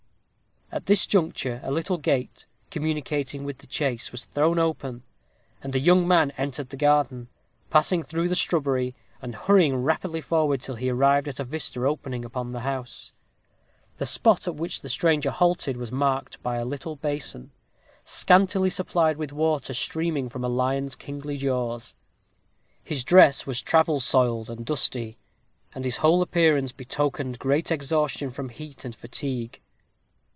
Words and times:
At 0.73 0.85
this 0.85 1.05
juncture 1.05 1.59
a 1.65 1.69
little 1.69 1.97
gate, 1.97 2.45
communicating 2.69 3.43
with 3.43 3.57
the 3.57 3.67
chase, 3.67 4.13
was 4.13 4.23
thrown 4.23 4.57
open, 4.57 5.03
and 5.61 5.75
a 5.75 5.79
young 5.79 6.07
man 6.07 6.31
entered 6.37 6.69
the 6.69 6.77
garden, 6.77 7.27
passing 7.69 8.03
through 8.03 8.29
the 8.29 8.35
shrubbery, 8.35 8.95
and 9.21 9.35
hurrying 9.35 9.75
rapidly 9.83 10.21
forward 10.21 10.61
till 10.61 10.75
he 10.75 10.89
arrived 10.89 11.27
at 11.27 11.41
a 11.41 11.43
vista 11.43 11.85
opening 11.85 12.23
upon 12.23 12.53
the 12.53 12.61
house. 12.61 13.11
The 13.97 14.05
spot 14.05 14.47
at 14.47 14.55
which 14.55 14.79
the 14.79 14.87
stranger 14.87 15.29
halted 15.29 15.75
was 15.75 15.91
marked 15.91 16.41
by 16.41 16.55
a 16.55 16.63
little 16.63 16.95
basin, 16.95 17.51
scantily 18.05 18.69
supplied 18.69 19.17
with 19.17 19.33
water, 19.33 19.73
streaming 19.73 20.29
from 20.29 20.45
a 20.45 20.49
lion's 20.49 20.95
kingly 20.95 21.35
jaws. 21.35 21.95
His 22.81 23.03
dress 23.03 23.45
was 23.45 23.61
travel 23.61 23.99
soiled, 23.99 24.49
and 24.49 24.65
dusty; 24.65 25.17
and 25.75 25.83
his 25.83 25.97
whole 25.97 26.21
appearance 26.21 26.71
betokened 26.71 27.39
great 27.39 27.73
exhaustion 27.73 28.31
from 28.31 28.47
heat 28.47 28.85
and 28.85 28.95
fatigue. 28.95 29.59